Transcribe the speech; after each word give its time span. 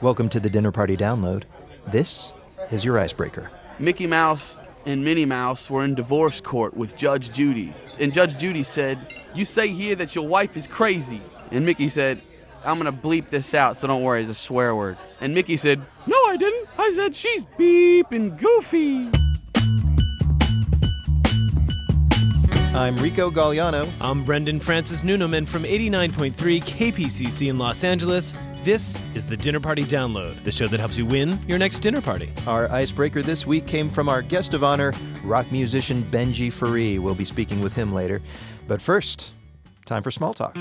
Welcome 0.00 0.28
to 0.28 0.38
the 0.38 0.48
Dinner 0.48 0.70
Party 0.70 0.96
Download. 0.96 1.42
This 1.88 2.30
is 2.70 2.84
your 2.84 3.00
icebreaker. 3.00 3.50
Mickey 3.80 4.06
Mouse 4.06 4.56
and 4.86 5.04
Minnie 5.04 5.24
Mouse 5.24 5.68
were 5.68 5.82
in 5.82 5.96
divorce 5.96 6.40
court 6.40 6.76
with 6.76 6.96
Judge 6.96 7.32
Judy. 7.32 7.74
And 7.98 8.12
Judge 8.12 8.38
Judy 8.38 8.62
said, 8.62 8.96
You 9.34 9.44
say 9.44 9.70
here 9.70 9.96
that 9.96 10.14
your 10.14 10.28
wife 10.28 10.56
is 10.56 10.68
crazy. 10.68 11.20
And 11.50 11.66
Mickey 11.66 11.88
said, 11.88 12.22
I'm 12.64 12.76
gonna 12.76 12.92
bleep 12.92 13.28
this 13.30 13.54
out, 13.54 13.76
so 13.76 13.88
don't 13.88 14.04
worry, 14.04 14.20
it's 14.20 14.30
a 14.30 14.34
swear 14.34 14.76
word. 14.76 14.98
And 15.20 15.34
Mickey 15.34 15.56
said, 15.56 15.80
No, 16.06 16.16
I 16.28 16.36
didn't. 16.36 16.68
I 16.78 16.92
said 16.94 17.16
she's 17.16 17.44
beep 17.58 18.12
and 18.12 18.38
goofy. 18.38 19.10
I'm 22.78 22.94
Rico 22.98 23.28
Gagliano. 23.28 23.90
I'm 24.00 24.22
Brendan 24.22 24.60
Francis 24.60 25.02
Newnam 25.02 25.44
from 25.46 25.64
89.3 25.64 26.62
KPCC 26.62 27.48
in 27.48 27.58
Los 27.58 27.82
Angeles. 27.82 28.32
This 28.62 29.02
is 29.16 29.26
the 29.26 29.36
Dinner 29.36 29.58
Party 29.58 29.82
Download, 29.82 30.40
the 30.44 30.52
show 30.52 30.68
that 30.68 30.78
helps 30.78 30.96
you 30.96 31.04
win 31.04 31.40
your 31.48 31.58
next 31.58 31.80
dinner 31.80 32.00
party. 32.00 32.32
Our 32.46 32.70
icebreaker 32.70 33.20
this 33.20 33.44
week 33.44 33.66
came 33.66 33.88
from 33.88 34.08
our 34.08 34.22
guest 34.22 34.54
of 34.54 34.62
honor, 34.62 34.92
rock 35.24 35.50
musician 35.50 36.04
Benjy 36.04 36.52
Ferree. 36.52 37.00
We'll 37.00 37.16
be 37.16 37.24
speaking 37.24 37.60
with 37.60 37.72
him 37.72 37.92
later. 37.92 38.22
But 38.68 38.80
first, 38.80 39.32
time 39.84 40.04
for 40.04 40.12
small 40.12 40.32
talk. 40.32 40.54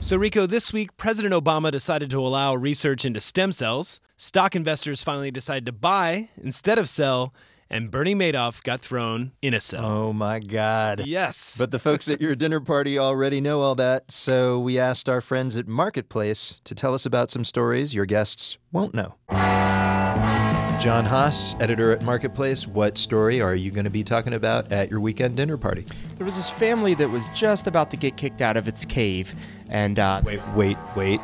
So, 0.00 0.16
Rico, 0.16 0.46
this 0.46 0.72
week, 0.72 0.96
President 0.96 1.34
Obama 1.34 1.70
decided 1.70 2.08
to 2.12 2.20
allow 2.20 2.54
research 2.54 3.04
into 3.04 3.20
stem 3.20 3.52
cells. 3.52 4.00
Stock 4.16 4.56
investors 4.56 5.02
finally 5.02 5.30
decided 5.30 5.66
to 5.66 5.72
buy 5.72 6.30
instead 6.42 6.78
of 6.78 6.88
sell. 6.88 7.34
And 7.72 7.88
Bernie 7.88 8.16
Madoff 8.16 8.64
got 8.64 8.80
thrown 8.80 9.30
in 9.40 9.54
a 9.54 9.60
cell. 9.60 9.84
Oh 9.84 10.12
my 10.12 10.40
God. 10.40 11.04
Yes. 11.06 11.54
But 11.56 11.70
the 11.70 11.78
folks 11.78 12.08
at 12.08 12.20
your 12.20 12.34
dinner 12.34 12.58
party 12.60 12.98
already 12.98 13.40
know 13.40 13.62
all 13.62 13.76
that, 13.76 14.10
so 14.10 14.58
we 14.58 14.76
asked 14.76 15.08
our 15.08 15.20
friends 15.20 15.56
at 15.56 15.68
Marketplace 15.68 16.56
to 16.64 16.74
tell 16.74 16.94
us 16.94 17.06
about 17.06 17.30
some 17.30 17.44
stories 17.44 17.94
your 17.94 18.06
guests 18.06 18.58
won't 18.72 18.92
know. 18.92 19.14
John 20.80 21.04
Haas, 21.04 21.54
editor 21.60 21.92
at 21.92 22.02
Marketplace, 22.02 22.66
what 22.66 22.98
story 22.98 23.40
are 23.40 23.54
you 23.54 23.70
going 23.70 23.84
to 23.84 23.90
be 23.90 24.02
talking 24.02 24.32
about 24.34 24.72
at 24.72 24.90
your 24.90 24.98
weekend 24.98 25.36
dinner 25.36 25.56
party? 25.58 25.84
There 26.16 26.24
was 26.24 26.36
this 26.36 26.50
family 26.50 26.94
that 26.94 27.08
was 27.08 27.28
just 27.36 27.66
about 27.66 27.90
to 27.92 27.96
get 27.96 28.16
kicked 28.16 28.40
out 28.40 28.56
of 28.56 28.66
its 28.66 28.84
cave, 28.84 29.34
and 29.68 29.98
uh, 29.98 30.22
Wait, 30.24 30.40
wait, 30.56 30.78
wait. 30.96 31.20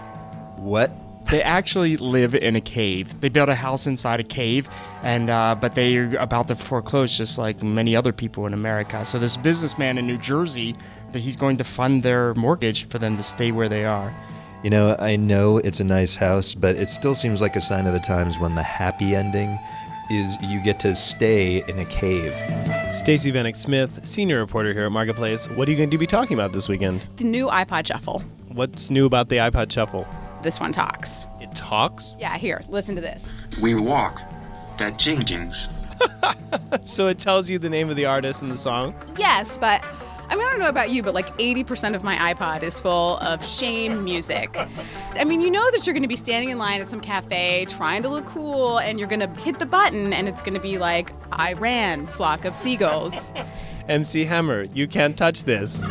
What? 0.56 0.92
They 1.30 1.42
actually 1.42 1.96
live 1.96 2.34
in 2.34 2.56
a 2.56 2.60
cave. 2.60 3.20
They 3.20 3.28
built 3.28 3.48
a 3.48 3.54
house 3.54 3.86
inside 3.86 4.20
a 4.20 4.24
cave, 4.24 4.68
and 5.02 5.28
uh, 5.28 5.56
but 5.60 5.74
they're 5.74 6.14
about 6.16 6.48
to 6.48 6.56
foreclose, 6.56 7.16
just 7.16 7.38
like 7.38 7.62
many 7.62 7.96
other 7.96 8.12
people 8.12 8.46
in 8.46 8.54
America. 8.54 9.04
So 9.04 9.18
this 9.18 9.36
businessman 9.36 9.98
in 9.98 10.06
New 10.06 10.18
Jersey, 10.18 10.76
that 11.12 11.20
he's 11.20 11.36
going 11.36 11.56
to 11.58 11.64
fund 11.64 12.02
their 12.02 12.34
mortgage 12.34 12.88
for 12.88 12.98
them 12.98 13.16
to 13.16 13.22
stay 13.22 13.50
where 13.52 13.68
they 13.68 13.84
are. 13.84 14.14
You 14.62 14.70
know, 14.70 14.96
I 14.98 15.16
know 15.16 15.58
it's 15.58 15.80
a 15.80 15.84
nice 15.84 16.16
house, 16.16 16.54
but 16.54 16.76
it 16.76 16.90
still 16.90 17.14
seems 17.14 17.40
like 17.40 17.56
a 17.56 17.60
sign 17.60 17.86
of 17.86 17.92
the 17.92 18.00
times 18.00 18.38
when 18.38 18.54
the 18.54 18.62
happy 18.62 19.14
ending 19.14 19.58
is 20.10 20.36
you 20.40 20.60
get 20.62 20.78
to 20.80 20.94
stay 20.94 21.62
in 21.68 21.78
a 21.78 21.84
cave. 21.84 22.32
Stacey 22.94 23.32
Vanek 23.32 23.56
Smith, 23.56 24.06
senior 24.06 24.38
reporter 24.38 24.72
here 24.72 24.86
at 24.86 24.92
Marketplace. 24.92 25.48
What 25.50 25.68
are 25.68 25.70
you 25.70 25.76
going 25.76 25.90
to 25.90 25.98
be 25.98 26.06
talking 26.06 26.34
about 26.34 26.52
this 26.52 26.68
weekend? 26.68 27.02
The 27.16 27.24
new 27.24 27.48
iPod 27.48 27.86
Shuffle. 27.86 28.20
What's 28.48 28.90
new 28.90 29.06
about 29.06 29.28
the 29.28 29.38
iPod 29.38 29.70
Shuffle? 29.70 30.06
This 30.46 30.60
one 30.60 30.70
talks. 30.70 31.26
It 31.40 31.52
talks? 31.56 32.14
Yeah, 32.20 32.38
here, 32.38 32.62
listen 32.68 32.94
to 32.94 33.00
this. 33.00 33.32
we 33.60 33.74
walk 33.74 34.22
that 34.78 34.96
jing 34.96 35.24
jings. 35.24 35.68
So 36.84 37.08
it 37.08 37.18
tells 37.18 37.50
you 37.50 37.58
the 37.58 37.68
name 37.68 37.90
of 37.90 37.96
the 37.96 38.06
artist 38.06 38.42
and 38.42 38.50
the 38.50 38.56
song? 38.56 38.94
Yes, 39.18 39.56
but 39.56 39.82
I 40.28 40.36
mean, 40.36 40.46
I 40.46 40.50
don't 40.50 40.60
know 40.60 40.68
about 40.68 40.90
you, 40.90 41.02
but 41.02 41.14
like 41.14 41.36
80% 41.38 41.96
of 41.96 42.04
my 42.04 42.32
iPod 42.32 42.62
is 42.62 42.78
full 42.78 43.16
of 43.18 43.44
shame 43.44 44.04
music. 44.04 44.56
I 45.14 45.24
mean, 45.24 45.40
you 45.40 45.50
know 45.50 45.68
that 45.72 45.84
you're 45.84 45.94
going 45.94 46.02
to 46.04 46.08
be 46.08 46.16
standing 46.16 46.50
in 46.50 46.58
line 46.58 46.80
at 46.80 46.86
some 46.86 47.00
cafe 47.00 47.64
trying 47.68 48.04
to 48.04 48.08
look 48.08 48.26
cool, 48.26 48.78
and 48.78 49.00
you're 49.00 49.08
going 49.08 49.20
to 49.20 49.40
hit 49.40 49.58
the 49.58 49.66
button, 49.66 50.12
and 50.12 50.28
it's 50.28 50.42
going 50.42 50.54
to 50.54 50.60
be 50.60 50.78
like, 50.78 51.10
I 51.32 51.54
ran, 51.54 52.06
flock 52.06 52.44
of 52.44 52.54
seagulls. 52.54 53.32
MC 53.88 54.24
Hammer, 54.24 54.62
you 54.62 54.86
can't 54.86 55.18
touch 55.18 55.42
this. 55.42 55.82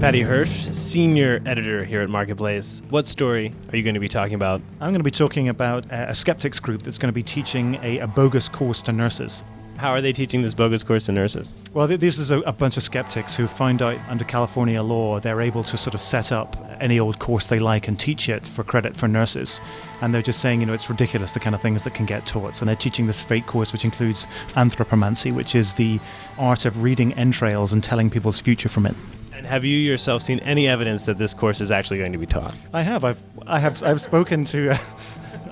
Patty 0.00 0.20
Hirsch, 0.20 0.68
senior 0.68 1.42
editor 1.44 1.84
here 1.84 2.02
at 2.02 2.08
Marketplace. 2.08 2.82
What 2.88 3.08
story 3.08 3.52
are 3.72 3.76
you 3.76 3.82
going 3.82 3.94
to 3.94 4.00
be 4.00 4.08
talking 4.08 4.34
about? 4.34 4.60
I'm 4.80 4.90
going 4.90 5.00
to 5.00 5.04
be 5.04 5.10
talking 5.10 5.48
about 5.48 5.86
a 5.90 6.14
skeptics 6.14 6.60
group 6.60 6.82
that's 6.82 6.98
going 6.98 7.08
to 7.08 7.14
be 7.14 7.24
teaching 7.24 7.80
a, 7.82 7.98
a 7.98 8.06
bogus 8.06 8.48
course 8.48 8.80
to 8.82 8.92
nurses. 8.92 9.42
How 9.76 9.90
are 9.90 10.00
they 10.00 10.12
teaching 10.12 10.40
this 10.40 10.54
bogus 10.54 10.84
course 10.84 11.06
to 11.06 11.12
nurses? 11.12 11.52
Well, 11.74 11.88
th- 11.88 11.98
this 11.98 12.16
is 12.16 12.30
a, 12.30 12.38
a 12.42 12.52
bunch 12.52 12.76
of 12.76 12.84
skeptics 12.84 13.34
who 13.34 13.48
find 13.48 13.82
out 13.82 13.98
under 14.08 14.22
California 14.22 14.80
law 14.84 15.18
they're 15.18 15.40
able 15.40 15.64
to 15.64 15.76
sort 15.76 15.94
of 15.94 16.00
set 16.00 16.30
up 16.30 16.56
any 16.78 17.00
old 17.00 17.18
course 17.18 17.48
they 17.48 17.58
like 17.58 17.88
and 17.88 17.98
teach 17.98 18.28
it 18.28 18.46
for 18.46 18.62
credit 18.62 18.96
for 18.96 19.08
nurses. 19.08 19.60
And 20.00 20.14
they're 20.14 20.22
just 20.22 20.40
saying, 20.40 20.60
you 20.60 20.66
know, 20.66 20.74
it's 20.74 20.88
ridiculous 20.88 21.32
the 21.32 21.40
kind 21.40 21.56
of 21.56 21.60
things 21.60 21.82
that 21.82 21.94
can 21.94 22.06
get 22.06 22.24
taught. 22.24 22.54
So 22.54 22.64
they're 22.64 22.76
teaching 22.76 23.08
this 23.08 23.24
fake 23.24 23.46
course, 23.46 23.72
which 23.72 23.84
includes 23.84 24.28
anthropomancy, 24.50 25.34
which 25.34 25.56
is 25.56 25.74
the 25.74 25.98
art 26.38 26.66
of 26.66 26.84
reading 26.84 27.14
entrails 27.14 27.72
and 27.72 27.82
telling 27.82 28.10
people's 28.10 28.40
future 28.40 28.68
from 28.68 28.86
it. 28.86 28.94
And 29.38 29.46
have 29.46 29.64
you 29.64 29.78
yourself 29.78 30.22
seen 30.22 30.40
any 30.40 30.66
evidence 30.66 31.04
that 31.04 31.16
this 31.16 31.32
course 31.32 31.60
is 31.60 31.70
actually 31.70 31.98
going 31.98 32.10
to 32.10 32.18
be 32.18 32.26
taught? 32.26 32.56
I 32.74 32.82
have. 32.82 33.04
I've, 33.04 33.22
I 33.46 33.60
have. 33.60 33.80
I've 33.84 34.00
spoken 34.00 34.44
to. 34.46 34.72
Uh, 34.72 34.78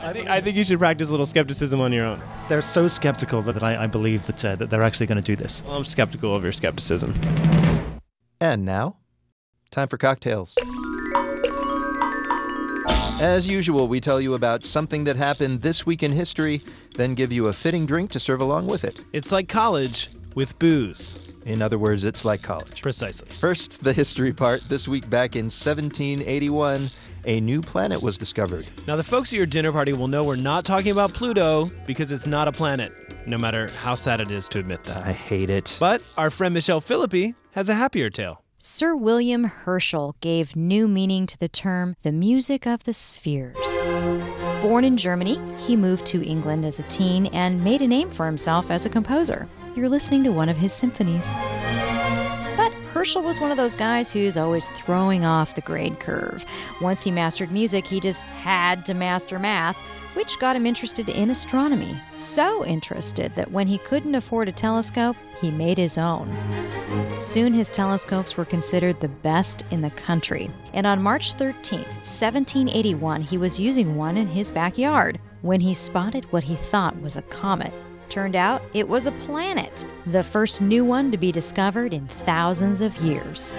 I 0.00 0.12
think, 0.12 0.28
I 0.28 0.40
think 0.40 0.56
you 0.56 0.64
should 0.64 0.80
practice 0.80 1.08
a 1.08 1.12
little 1.12 1.24
skepticism 1.24 1.80
on 1.80 1.92
your 1.92 2.04
own. 2.04 2.20
they're 2.48 2.62
so 2.62 2.88
skeptical 2.88 3.42
that, 3.42 3.62
I, 3.62 3.84
I 3.84 3.86
believe 3.86 4.26
that 4.26 4.44
uh, 4.44 4.56
that 4.56 4.70
they're 4.70 4.82
actually 4.82 5.06
going 5.06 5.22
to 5.22 5.24
do 5.24 5.36
this. 5.36 5.62
Well, 5.62 5.76
I'm 5.76 5.84
skeptical 5.84 6.34
of 6.34 6.42
your 6.42 6.50
skepticism. 6.50 7.14
And 8.40 8.64
now, 8.64 8.96
time 9.70 9.86
for 9.86 9.98
cocktails. 9.98 10.56
As 13.20 13.46
usual, 13.46 13.86
we 13.86 14.00
tell 14.00 14.20
you 14.20 14.34
about 14.34 14.64
something 14.64 15.04
that 15.04 15.14
happened 15.14 15.62
this 15.62 15.86
week 15.86 16.02
in 16.02 16.10
history, 16.10 16.60
then 16.96 17.14
give 17.14 17.30
you 17.30 17.46
a 17.46 17.52
fitting 17.52 17.86
drink 17.86 18.10
to 18.10 18.20
serve 18.20 18.40
along 18.40 18.66
with 18.66 18.82
it. 18.82 18.98
It's 19.12 19.30
like 19.30 19.48
college 19.48 20.10
with 20.34 20.58
booze. 20.58 21.25
In 21.46 21.62
other 21.62 21.78
words, 21.78 22.04
it's 22.04 22.24
like 22.24 22.42
college. 22.42 22.82
Precisely. 22.82 23.28
First, 23.30 23.84
the 23.84 23.92
history 23.92 24.32
part. 24.32 24.68
This 24.68 24.88
week 24.88 25.08
back 25.08 25.36
in 25.36 25.44
1781, 25.44 26.90
a 27.24 27.40
new 27.40 27.60
planet 27.60 28.02
was 28.02 28.18
discovered. 28.18 28.66
Now, 28.88 28.96
the 28.96 29.04
folks 29.04 29.32
at 29.32 29.36
your 29.36 29.46
dinner 29.46 29.70
party 29.70 29.92
will 29.92 30.08
know 30.08 30.24
we're 30.24 30.34
not 30.34 30.64
talking 30.64 30.90
about 30.90 31.14
Pluto 31.14 31.70
because 31.86 32.10
it's 32.10 32.26
not 32.26 32.48
a 32.48 32.52
planet, 32.52 32.92
no 33.28 33.38
matter 33.38 33.68
how 33.68 33.94
sad 33.94 34.20
it 34.20 34.32
is 34.32 34.48
to 34.48 34.58
admit 34.58 34.82
that. 34.84 35.06
I 35.06 35.12
hate 35.12 35.48
it. 35.48 35.76
But 35.78 36.02
our 36.16 36.30
friend 36.30 36.52
Michelle 36.52 36.80
Philippi 36.80 37.36
has 37.52 37.68
a 37.68 37.74
happier 37.74 38.10
tale. 38.10 38.42
Sir 38.58 38.96
William 38.96 39.44
Herschel 39.44 40.16
gave 40.20 40.56
new 40.56 40.88
meaning 40.88 41.26
to 41.26 41.38
the 41.38 41.48
term 41.48 41.94
the 42.02 42.10
music 42.10 42.66
of 42.66 42.82
the 42.82 42.92
spheres. 42.92 43.84
Born 44.62 44.82
in 44.82 44.96
Germany, 44.96 45.38
he 45.58 45.76
moved 45.76 46.06
to 46.06 46.26
England 46.26 46.64
as 46.64 46.80
a 46.80 46.84
teen 46.84 47.26
and 47.26 47.62
made 47.62 47.82
a 47.82 47.86
name 47.86 48.10
for 48.10 48.26
himself 48.26 48.72
as 48.72 48.84
a 48.84 48.88
composer. 48.90 49.46
You're 49.76 49.90
listening 49.90 50.24
to 50.24 50.32
one 50.32 50.48
of 50.48 50.56
his 50.56 50.72
symphonies. 50.72 51.26
But 52.56 52.72
Herschel 52.94 53.20
was 53.20 53.38
one 53.38 53.50
of 53.50 53.58
those 53.58 53.74
guys 53.74 54.10
who's 54.10 54.38
always 54.38 54.68
throwing 54.68 55.26
off 55.26 55.54
the 55.54 55.60
grade 55.60 56.00
curve. 56.00 56.46
Once 56.80 57.02
he 57.02 57.10
mastered 57.10 57.52
music, 57.52 57.86
he 57.86 58.00
just 58.00 58.22
had 58.22 58.86
to 58.86 58.94
master 58.94 59.38
math, 59.38 59.76
which 60.14 60.38
got 60.38 60.56
him 60.56 60.64
interested 60.64 61.10
in 61.10 61.28
astronomy. 61.28 61.94
So 62.14 62.64
interested 62.64 63.34
that 63.34 63.52
when 63.52 63.66
he 63.66 63.76
couldn't 63.76 64.14
afford 64.14 64.48
a 64.48 64.52
telescope, 64.52 65.14
he 65.42 65.50
made 65.50 65.76
his 65.76 65.98
own. 65.98 66.34
Soon 67.18 67.52
his 67.52 67.68
telescopes 67.68 68.34
were 68.34 68.46
considered 68.46 68.98
the 68.98 69.10
best 69.10 69.66
in 69.70 69.82
the 69.82 69.90
country. 69.90 70.50
And 70.72 70.86
on 70.86 71.02
March 71.02 71.34
13, 71.34 71.80
1781, 71.80 73.20
he 73.20 73.36
was 73.36 73.60
using 73.60 73.94
one 73.94 74.16
in 74.16 74.26
his 74.26 74.50
backyard 74.50 75.20
when 75.42 75.60
he 75.60 75.74
spotted 75.74 76.24
what 76.32 76.44
he 76.44 76.54
thought 76.54 76.98
was 77.02 77.16
a 77.16 77.22
comet. 77.22 77.74
Turned 78.08 78.36
out 78.36 78.62
it 78.72 78.88
was 78.88 79.06
a 79.06 79.12
planet, 79.12 79.84
the 80.06 80.22
first 80.22 80.60
new 80.60 80.84
one 80.84 81.10
to 81.10 81.18
be 81.18 81.32
discovered 81.32 81.92
in 81.92 82.06
thousands 82.06 82.80
of 82.80 82.96
years. 82.98 83.54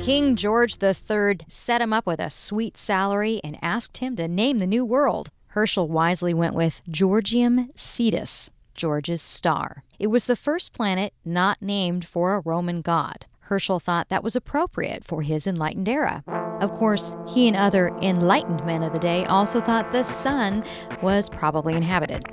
King 0.00 0.34
George 0.34 0.82
III 0.82 1.40
set 1.48 1.82
him 1.82 1.92
up 1.92 2.06
with 2.06 2.20
a 2.20 2.30
sweet 2.30 2.76
salary 2.76 3.40
and 3.44 3.58
asked 3.62 3.98
him 3.98 4.16
to 4.16 4.26
name 4.26 4.58
the 4.58 4.66
new 4.66 4.84
world. 4.84 5.28
Herschel 5.48 5.88
wisely 5.88 6.32
went 6.32 6.54
with 6.54 6.82
Georgium 6.88 7.70
Sidus, 7.74 8.48
George's 8.74 9.20
star. 9.20 9.84
It 9.98 10.06
was 10.06 10.26
the 10.26 10.36
first 10.36 10.72
planet 10.72 11.12
not 11.24 11.60
named 11.60 12.06
for 12.06 12.34
a 12.34 12.40
Roman 12.40 12.80
god. 12.80 13.26
Herschel 13.40 13.80
thought 13.80 14.08
that 14.08 14.24
was 14.24 14.34
appropriate 14.34 15.04
for 15.04 15.22
his 15.22 15.46
enlightened 15.46 15.88
era. 15.88 16.24
Of 16.60 16.72
course, 16.72 17.16
he 17.26 17.48
and 17.48 17.56
other 17.56 17.88
enlightened 18.02 18.64
men 18.64 18.82
of 18.82 18.92
the 18.92 18.98
day 18.98 19.24
also 19.24 19.60
thought 19.60 19.92
the 19.92 20.04
sun 20.04 20.64
was 21.02 21.28
probably 21.28 21.74
inhabited. 21.74 22.24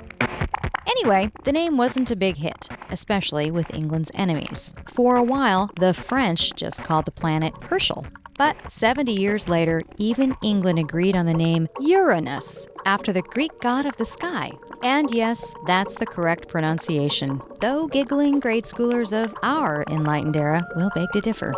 Anyway, 0.86 1.30
the 1.44 1.52
name 1.52 1.76
wasn't 1.76 2.10
a 2.10 2.16
big 2.16 2.36
hit, 2.36 2.68
especially 2.90 3.50
with 3.50 3.72
England's 3.74 4.10
enemies. 4.14 4.72
For 4.86 5.16
a 5.16 5.22
while, 5.22 5.70
the 5.78 5.92
French 5.92 6.54
just 6.54 6.82
called 6.82 7.04
the 7.04 7.10
planet 7.10 7.52
Herschel. 7.62 8.06
But 8.38 8.56
70 8.70 9.12
years 9.12 9.48
later, 9.48 9.82
even 9.96 10.36
England 10.42 10.78
agreed 10.78 11.16
on 11.16 11.26
the 11.26 11.34
name 11.34 11.68
Uranus, 11.80 12.68
after 12.86 13.12
the 13.12 13.22
Greek 13.22 13.50
god 13.60 13.84
of 13.84 13.96
the 13.96 14.04
sky. 14.04 14.52
And 14.82 15.10
yes, 15.10 15.54
that's 15.66 15.96
the 15.96 16.06
correct 16.06 16.48
pronunciation, 16.48 17.42
though 17.60 17.88
giggling 17.88 18.38
grade 18.40 18.64
schoolers 18.64 19.12
of 19.12 19.34
our 19.42 19.84
enlightened 19.90 20.36
era 20.36 20.66
will 20.76 20.90
beg 20.94 21.08
to 21.12 21.20
differ. 21.20 21.52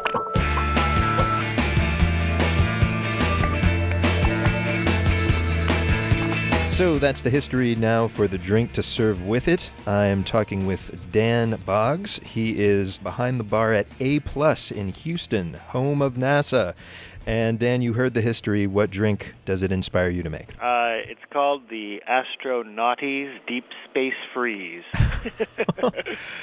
So 6.81 6.99
that's 6.99 7.21
the 7.21 7.29
history 7.29 7.75
now 7.75 8.09
for 8.09 8.27
the 8.27 8.39
drink 8.39 8.73
to 8.73 8.83
serve 8.83 9.27
with 9.27 9.49
it. 9.49 9.71
I'm 9.87 10.25
talking 10.25 10.67
with 10.67 11.13
Dan 11.13 11.61
Boggs. 11.67 12.19
He 12.25 12.59
is 12.59 12.97
behind 12.97 13.39
the 13.39 13.45
bar 13.45 13.75
at 13.75 13.87
A 14.01 14.21
Plus 14.21 14.71
in 14.71 14.89
Houston, 14.89 15.53
home 15.53 16.01
of 16.01 16.15
NASA. 16.15 16.73
And 17.27 17.59
Dan, 17.59 17.83
you 17.83 17.93
heard 17.93 18.15
the 18.15 18.23
history. 18.23 18.67
What 18.67 18.91
drink 18.91 19.35
does 19.45 19.63
it 19.63 19.71
inspire 19.71 20.09
you 20.09 20.23
to 20.23 20.31
make? 20.31 20.51
Uh, 20.61 20.99
it's 21.07 21.21
called 21.33 21.63
the 21.69 22.03
Astronauties 22.09 23.39
Deep 23.47 23.65
Space 23.89 24.15
Freeze. 24.35 24.85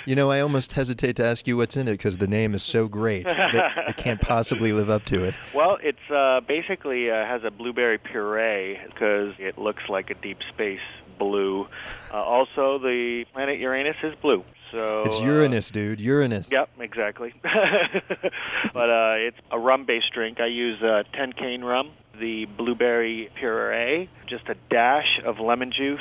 You 0.05 0.15
know, 0.15 0.31
I 0.31 0.39
almost 0.39 0.73
hesitate 0.73 1.15
to 1.17 1.25
ask 1.25 1.47
you 1.47 1.57
what's 1.57 1.75
in 1.75 1.87
it 1.87 1.93
because 1.93 2.17
the 2.17 2.27
name 2.27 2.53
is 2.55 2.63
so 2.63 2.87
great 2.87 3.27
that 3.27 3.87
I 3.87 3.91
can't 3.91 4.21
possibly 4.21 4.71
live 4.71 4.89
up 4.89 5.03
to 5.05 5.25
it. 5.25 5.35
well, 5.53 5.77
it's 5.81 5.97
uh, 6.09 6.39
basically 6.47 7.09
uh, 7.09 7.25
has 7.25 7.43
a 7.43 7.51
blueberry 7.51 7.97
puree 7.97 8.79
because 8.85 9.33
it 9.39 9.57
looks 9.57 9.83
like 9.89 10.09
a 10.09 10.13
deep 10.13 10.37
space 10.53 10.79
blue. 11.17 11.67
Uh, 12.13 12.17
also, 12.17 12.79
the 12.79 13.25
planet 13.33 13.59
Uranus 13.59 13.95
is 14.03 14.13
blue. 14.21 14.43
So 14.71 15.03
It's 15.05 15.17
uh, 15.19 15.23
Uranus, 15.23 15.71
dude. 15.71 15.99
Uranus. 15.99 16.51
Yep, 16.51 16.69
exactly. 16.79 17.33
but 17.43 18.89
uh, 18.89 19.15
it's 19.17 19.37
a 19.51 19.59
rum-based 19.59 20.11
drink. 20.13 20.39
I 20.39 20.47
use 20.47 20.81
uh, 20.81 21.03
10 21.13 21.33
cane 21.33 21.63
rum, 21.63 21.91
the 22.19 22.45
blueberry 22.45 23.29
puree, 23.35 24.09
just 24.27 24.47
a 24.49 24.55
dash 24.69 25.19
of 25.25 25.39
lemon 25.39 25.71
juice, 25.71 25.99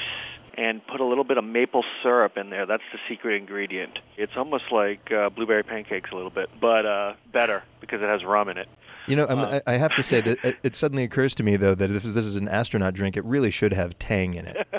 and 0.57 0.87
put 0.87 1.01
a 1.01 1.05
little 1.05 1.25
bit 1.25 1.39
of 1.39 1.45
maple 1.45 1.85
syrup 2.03 2.37
in 2.37 2.51
there. 2.51 2.67
That's 2.67 2.83
the 2.93 2.99
secret 3.09 3.37
ingredient. 3.37 3.99
It's 4.17 4.33
almost 4.37 4.65
like 4.73 5.13
uh, 5.13 5.29
blueberry 5.31 5.63
pancakes 5.63 6.11
a 6.13 6.15
little 6.15 6.31
bit, 6.31 6.49
but 6.61 6.87
uh, 6.87 7.15
better 7.33 7.63
because 7.81 8.01
it 8.03 8.07
has 8.07 8.25
rum 8.25 8.49
in 8.49 8.59
it. 8.59 8.69
You 9.07 9.17
know, 9.17 9.27
I'm, 9.29 9.39
I 9.39 9.63
I 9.67 9.73
have 9.75 9.95
to 9.95 10.03
say 10.03 10.21
that 10.23 10.45
it, 10.45 10.57
it 10.63 10.77
suddenly 10.77 11.05
occurs 11.05 11.35
to 11.37 11.43
me, 11.43 11.57
though, 11.57 11.75
that 11.75 11.91
if 11.91 12.03
this 12.03 12.25
is 12.25 12.37
an 12.37 12.49
astronaut 12.49 12.95
drink, 12.95 13.17
it 13.17 13.25
really 13.25 13.51
should 13.51 13.73
have 13.73 13.99
tang 13.99 14.35
in 14.35 14.47
it. 14.47 14.67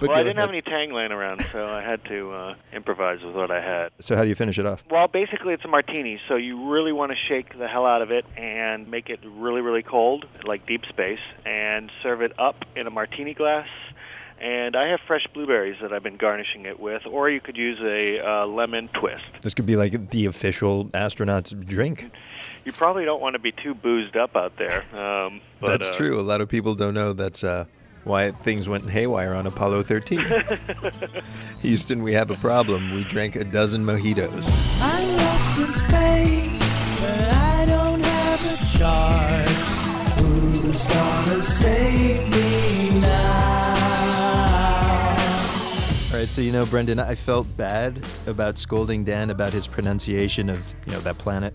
But 0.00 0.10
well, 0.10 0.18
I 0.18 0.22
didn't 0.22 0.38
have 0.38 0.48
any 0.48 0.62
tang 0.62 0.92
laying 0.92 1.12
around, 1.12 1.44
so 1.52 1.66
I 1.66 1.82
had 1.82 2.04
to 2.06 2.32
uh, 2.32 2.54
improvise 2.72 3.22
with 3.22 3.34
what 3.34 3.50
I 3.50 3.60
had. 3.60 3.90
So, 4.00 4.16
how 4.16 4.22
do 4.22 4.28
you 4.28 4.34
finish 4.34 4.58
it 4.58 4.66
off? 4.66 4.82
Well, 4.90 5.08
basically, 5.08 5.54
it's 5.54 5.64
a 5.64 5.68
martini, 5.68 6.20
so 6.28 6.36
you 6.36 6.70
really 6.70 6.92
want 6.92 7.12
to 7.12 7.16
shake 7.28 7.56
the 7.58 7.68
hell 7.68 7.86
out 7.86 8.02
of 8.02 8.10
it 8.10 8.24
and 8.36 8.90
make 8.90 9.08
it 9.08 9.20
really, 9.24 9.60
really 9.60 9.82
cold, 9.82 10.26
like 10.44 10.66
deep 10.66 10.84
space, 10.88 11.20
and 11.44 11.90
serve 12.02 12.22
it 12.22 12.38
up 12.38 12.64
in 12.76 12.86
a 12.86 12.90
martini 12.90 13.34
glass. 13.34 13.68
And 14.44 14.76
I 14.76 14.88
have 14.88 15.00
fresh 15.06 15.26
blueberries 15.32 15.76
that 15.80 15.94
I've 15.94 16.02
been 16.02 16.18
garnishing 16.18 16.66
it 16.66 16.78
with, 16.78 17.06
or 17.06 17.30
you 17.30 17.40
could 17.40 17.56
use 17.56 17.78
a 17.80 18.20
uh, 18.20 18.46
lemon 18.46 18.90
twist. 18.92 19.24
This 19.40 19.54
could 19.54 19.64
be 19.64 19.74
like 19.74 20.10
the 20.10 20.26
official 20.26 20.90
astronaut's 20.92 21.52
drink. 21.52 22.10
You 22.66 22.72
probably 22.72 23.06
don't 23.06 23.22
want 23.22 23.32
to 23.36 23.38
be 23.38 23.52
too 23.52 23.74
boozed 23.74 24.18
up 24.18 24.36
out 24.36 24.52
there. 24.58 24.84
Um, 24.94 25.40
but, 25.60 25.68
That's 25.68 25.88
uh, 25.88 25.94
true. 25.94 26.20
A 26.20 26.22
lot 26.22 26.42
of 26.42 26.50
people 26.50 26.74
don't 26.74 26.92
know 26.92 27.14
that's 27.14 27.42
uh, 27.42 27.64
why 28.04 28.32
things 28.32 28.68
went 28.68 28.90
haywire 28.90 29.32
on 29.32 29.46
Apollo 29.46 29.84
13. 29.84 30.20
Houston, 31.62 32.02
we 32.02 32.12
have 32.12 32.30
a 32.30 32.34
problem. 32.34 32.94
We 32.94 33.04
drank 33.04 33.36
a 33.36 33.44
dozen 33.44 33.82
mojitos. 33.82 34.50
I'm 34.82 35.16
lost 35.16 35.58
in 35.58 35.72
space, 35.72 37.00
but 37.00 37.34
I 37.34 37.64
don't 37.64 38.04
have 38.04 38.44
a 38.44 38.78
chart. 38.78 39.48
Who's 40.18 40.84
gonna 40.84 41.42
save 41.42 42.30
me 42.30 42.43
right, 46.24 46.30
so 46.30 46.40
you 46.40 46.52
know, 46.52 46.64
Brendan, 46.64 46.98
I 47.00 47.14
felt 47.14 47.46
bad 47.54 48.00
about 48.26 48.56
scolding 48.56 49.04
Dan 49.04 49.28
about 49.28 49.52
his 49.52 49.66
pronunciation 49.66 50.48
of, 50.48 50.58
you 50.86 50.92
know, 50.92 51.00
that 51.00 51.18
planet 51.18 51.52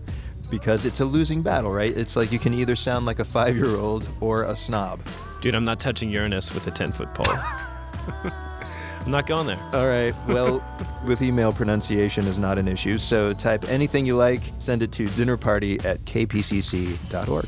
because 0.48 0.86
it's 0.86 1.00
a 1.00 1.04
losing 1.04 1.42
battle, 1.42 1.72
right? 1.72 1.96
It's 1.96 2.14
like 2.14 2.30
you 2.30 2.38
can 2.38 2.54
either 2.54 2.76
sound 2.76 3.04
like 3.04 3.18
a 3.18 3.24
five 3.24 3.56
year 3.56 3.76
old 3.76 4.06
or 4.20 4.44
a 4.44 4.54
snob. 4.54 5.00
Dude, 5.42 5.56
I'm 5.56 5.64
not 5.64 5.80
touching 5.80 6.08
Uranus 6.08 6.54
with 6.54 6.68
a 6.68 6.70
10 6.70 6.92
foot 6.92 7.12
pole. 7.14 7.26
I'm 9.04 9.10
not 9.10 9.26
going 9.26 9.48
there. 9.48 9.58
All 9.72 9.88
right, 9.88 10.14
well, 10.28 10.62
with 11.04 11.20
email, 11.20 11.52
pronunciation 11.52 12.24
is 12.26 12.38
not 12.38 12.56
an 12.56 12.68
issue, 12.68 12.98
so 12.98 13.32
type 13.32 13.68
anything 13.68 14.06
you 14.06 14.16
like, 14.16 14.42
send 14.58 14.82
it 14.82 14.92
to 14.92 15.06
dinnerparty 15.06 15.84
at 15.84 16.00
kpcc.org. 16.02 17.46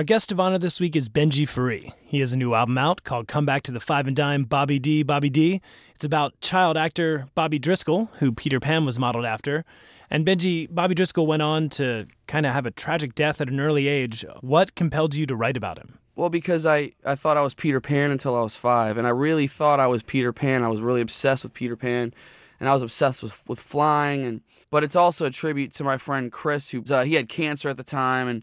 Our 0.00 0.04
guest 0.04 0.32
of 0.32 0.40
honor 0.40 0.56
this 0.56 0.80
week 0.80 0.96
is 0.96 1.10
Benjy 1.10 1.46
Ferree. 1.46 1.92
He 2.06 2.20
has 2.20 2.32
a 2.32 2.36
new 2.38 2.54
album 2.54 2.78
out 2.78 3.04
called 3.04 3.28
Come 3.28 3.44
Back 3.44 3.62
to 3.64 3.70
the 3.70 3.80
Five 3.80 4.06
and 4.06 4.16
Dime 4.16 4.44
Bobby 4.44 4.78
Dee, 4.78 5.02
Bobby 5.02 5.28
Dee. 5.28 5.60
It's 5.94 6.06
about 6.06 6.40
child 6.40 6.78
actor 6.78 7.26
Bobby 7.34 7.58
Driscoll, 7.58 8.08
who 8.18 8.32
Peter 8.32 8.60
Pan 8.60 8.86
was 8.86 8.98
modeled 8.98 9.26
after. 9.26 9.62
And 10.08 10.24
Benjy, 10.24 10.68
Bobby 10.70 10.94
Driscoll 10.94 11.26
went 11.26 11.42
on 11.42 11.68
to 11.68 12.06
kind 12.26 12.46
of 12.46 12.54
have 12.54 12.64
a 12.64 12.70
tragic 12.70 13.14
death 13.14 13.42
at 13.42 13.50
an 13.50 13.60
early 13.60 13.88
age. 13.88 14.24
What 14.40 14.74
compelled 14.74 15.14
you 15.14 15.26
to 15.26 15.36
write 15.36 15.58
about 15.58 15.76
him? 15.76 15.98
Well, 16.16 16.30
because 16.30 16.64
I, 16.64 16.92
I 17.04 17.14
thought 17.14 17.36
I 17.36 17.42
was 17.42 17.52
Peter 17.52 17.82
Pan 17.82 18.10
until 18.10 18.34
I 18.34 18.40
was 18.40 18.56
five, 18.56 18.96
and 18.96 19.06
I 19.06 19.10
really 19.10 19.48
thought 19.48 19.80
I 19.80 19.86
was 19.86 20.02
Peter 20.02 20.32
Pan. 20.32 20.64
I 20.64 20.68
was 20.68 20.80
really 20.80 21.02
obsessed 21.02 21.42
with 21.42 21.52
Peter 21.52 21.76
Pan, 21.76 22.14
and 22.58 22.70
I 22.70 22.72
was 22.72 22.80
obsessed 22.80 23.22
with, 23.22 23.46
with 23.46 23.60
flying. 23.60 24.24
And 24.24 24.40
but 24.70 24.82
it's 24.82 24.96
also 24.96 25.26
a 25.26 25.30
tribute 25.30 25.74
to 25.74 25.84
my 25.84 25.98
friend 25.98 26.32
Chris, 26.32 26.70
who 26.70 26.82
uh, 26.88 27.04
he 27.04 27.16
had 27.16 27.28
cancer 27.28 27.68
at 27.68 27.76
the 27.76 27.84
time, 27.84 28.28
and 28.28 28.42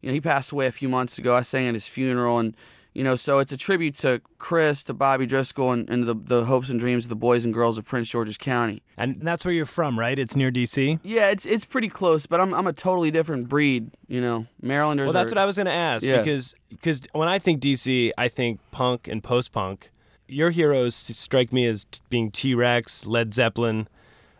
you 0.00 0.08
know 0.08 0.14
he 0.14 0.20
passed 0.20 0.52
away 0.52 0.66
a 0.66 0.72
few 0.72 0.88
months 0.88 1.18
ago. 1.18 1.34
I 1.34 1.42
sang 1.42 1.68
at 1.68 1.74
his 1.74 1.86
funeral, 1.88 2.38
and 2.38 2.54
you 2.94 3.04
know 3.04 3.14
so 3.16 3.38
it's 3.38 3.52
a 3.52 3.56
tribute 3.56 3.94
to 3.96 4.20
Chris, 4.38 4.82
to 4.84 4.94
Bobby 4.94 5.26
Driscoll, 5.26 5.72
and, 5.72 5.88
and 5.90 6.04
the 6.04 6.14
the 6.14 6.44
hopes 6.46 6.70
and 6.70 6.78
dreams 6.80 7.04
of 7.04 7.08
the 7.10 7.16
boys 7.16 7.44
and 7.44 7.52
girls 7.52 7.76
of 7.78 7.84
Prince 7.84 8.08
George's 8.08 8.38
County. 8.38 8.82
And 8.96 9.20
that's 9.20 9.44
where 9.44 9.52
you're 9.52 9.66
from, 9.66 9.98
right? 9.98 10.18
It's 10.18 10.34
near 10.36 10.50
D.C.? 10.50 10.98
Yeah, 11.02 11.28
it's 11.30 11.44
it's 11.46 11.64
pretty 11.64 11.88
close, 11.88 12.26
but 12.26 12.40
I'm 12.40 12.54
I'm 12.54 12.66
a 12.66 12.72
totally 12.72 13.10
different 13.10 13.48
breed. 13.48 13.90
You 14.08 14.20
know, 14.20 14.46
Marylanders. 14.62 15.06
Well, 15.06 15.12
that's 15.12 15.32
are- 15.32 15.34
what 15.34 15.38
I 15.42 15.46
was 15.46 15.56
going 15.56 15.66
to 15.66 15.72
ask 15.72 16.04
Yeah. 16.04 16.18
because 16.18 16.54
because 16.70 17.02
when 17.12 17.28
I 17.28 17.38
think 17.38 17.60
DC, 17.60 18.10
I 18.16 18.28
think 18.28 18.60
punk 18.70 19.08
and 19.08 19.22
post 19.22 19.52
punk. 19.52 19.90
Your 20.28 20.50
heroes 20.50 20.96
strike 20.96 21.52
me 21.52 21.66
as 21.66 21.84
being 22.10 22.32
T 22.32 22.52
Rex, 22.54 23.06
Led 23.06 23.32
Zeppelin. 23.32 23.86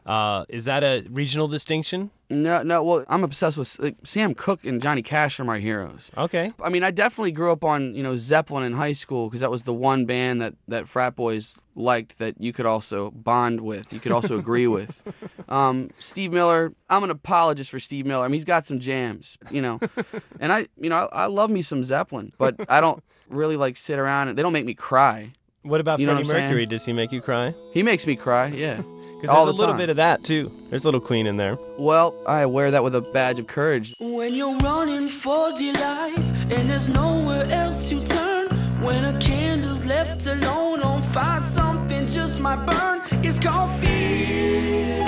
Uh, 0.07 0.45
is 0.49 0.67
that 0.67 0.85
a 0.85 1.05
regional 1.11 1.49
distinction? 1.49 2.11
No, 2.31 2.63
no. 2.63 2.83
Well, 2.83 3.05
I'm 3.09 3.25
obsessed 3.25 3.59
with 3.59 3.79
like, 3.81 3.97
Sam 4.05 4.35
Cooke 4.35 4.65
and 4.65 4.81
Johnny 4.81 5.03
Cash 5.03 5.41
are 5.41 5.45
my 5.45 5.59
heroes. 5.59 6.13
Okay. 6.17 6.53
I 6.63 6.69
mean, 6.69 6.85
I 6.85 6.93
definitely 6.93 7.33
grew 7.33 7.51
up 7.51 7.65
on 7.65 7.95
you 7.95 8.03
know 8.05 8.17
Zeppelin 8.17 8.63
in 8.63 8.73
high 8.73 8.93
school 8.93 9.29
because 9.29 9.41
that 9.41 9.51
was 9.51 9.65
the 9.65 9.75
one 9.75 10.07
band 10.07 10.41
that 10.43 10.55
that 10.69 10.89
frat 10.89 11.17
boys 11.17 11.57
liked 11.75 12.19
that 12.19 12.41
you 12.41 12.53
could 12.53 12.67
also 12.67 13.11
bond 13.11 13.61
with. 13.61 13.93
You 13.93 13.99
could 13.99 14.13
also 14.13 14.39
agree 14.39 14.67
with. 14.67 15.03
Um, 15.49 15.91
Steve 16.01 16.33
Miller. 16.33 16.73
I'm 16.91 17.05
an 17.05 17.11
apologist 17.11 17.71
for 17.71 17.79
Steve 17.79 18.05
Miller. 18.05 18.25
I 18.25 18.27
mean, 18.29 18.35
he's 18.35 18.45
got 18.45 18.67
some 18.67 18.81
jams, 18.81 19.39
you 19.49 19.63
know, 19.63 19.79
and 20.41 20.53
I, 20.53 20.67
you 20.77 20.91
know, 20.91 21.09
I, 21.13 21.23
I 21.23 21.27
love 21.27 21.51
me 21.51 21.63
some 21.63 21.85
Zeppelin, 21.85 22.33
but 22.37 22.57
I 22.69 22.81
don't 22.81 23.01
really 23.29 23.57
like 23.57 23.77
sit 23.77 24.01
around 24.01 24.27
and 24.27 24.37
they 24.37 24.43
don't 24.43 24.53
make 24.53 24.65
me 24.65 24.75
cry. 24.75 25.35
What 25.67 25.81
about 25.81 25.99
You 26.01 26.07
know 26.07 26.13
Freddie 26.13 26.27
what 26.27 26.27
I'm 26.27 26.31
saying? 26.39 26.45
Mercury? 26.47 26.67
Does 26.67 26.85
he 26.85 26.93
make 26.93 27.13
you 27.13 27.21
cry? 27.21 27.55
He 27.73 27.83
makes 27.83 28.07
me 28.07 28.17
cry. 28.17 28.49
Yeah. 28.49 28.83
Because 29.17 29.31
All 29.35 29.47
there's 29.47 29.57
the 29.57 29.61
a 29.61 29.63
little 29.63 29.73
time. 29.73 29.79
bit 29.79 29.89
of 29.89 29.97
that 29.97 30.23
too. 30.25 30.53
There's 30.69 30.85
a 30.85 30.89
little 30.89 31.01
Queen 31.01 31.27
in 31.27 31.39
there. 31.39 31.57
Well, 31.79 32.15
I 32.29 32.45
wear 32.45 32.71
that 32.71 32.85
with 32.85 32.95
a 32.95 33.01
badge 33.01 33.39
of 33.39 33.47
courage. 33.47 33.95
When 33.99 34.35
you're 34.35 34.59
running 34.59 35.09
for 35.09 35.53
dear 35.57 35.73
life 35.73 36.19
and 36.53 36.69
there's 36.69 36.91
nowhere 36.91 37.47
else 37.51 37.89
to 37.89 38.05
turn, 38.05 38.49
when 38.83 39.05
a 39.07 39.19
candle's 39.19 39.87
left 39.87 40.27
alone 40.27 40.83
on 40.83 41.03
fire, 41.03 41.41
something 41.41 42.07
just 42.09 42.41
might 42.43 42.67
burn. 42.67 43.01
It's 43.25 43.39
called 43.39 43.73
fear, 43.81 45.06